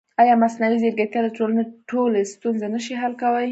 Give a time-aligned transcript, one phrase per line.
[0.21, 3.49] ایا مصنوعي ځیرکتیا د ټولنې ټولې ستونزې نه شي حل کولی؟